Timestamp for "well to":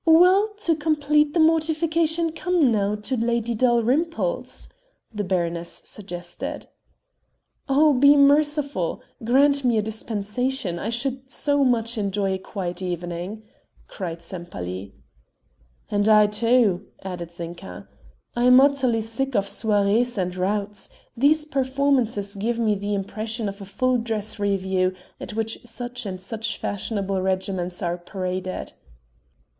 0.03-0.75